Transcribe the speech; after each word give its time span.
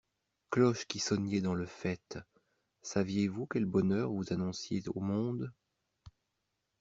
Cloches 0.49 0.85
qui 0.87 0.97
sonniez 0.97 1.41
dans 1.41 1.53
le 1.53 1.67
faîte, 1.67 2.17
saviez-vous 2.81 3.45
quel 3.45 3.65
bonheur 3.65 4.09
vous 4.09 4.33
annonciez 4.33 4.81
au 4.95 4.99
monde? 4.99 5.53